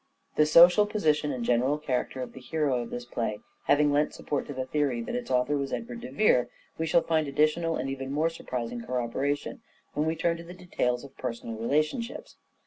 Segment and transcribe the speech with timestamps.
[0.35, 4.47] The social position and general character of the hero of this play having lent support
[4.47, 7.87] to the theory that its author was Edward de Vere, we shall find additional and
[7.87, 9.61] even more surprising corroboration
[9.93, 12.37] when we turn to the details of personal relationships.